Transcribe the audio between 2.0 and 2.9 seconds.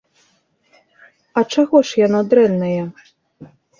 яно дрэннае?